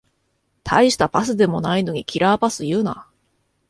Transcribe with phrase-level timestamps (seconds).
[0.63, 3.07] たいしたパスでもないのにキラーパス言うな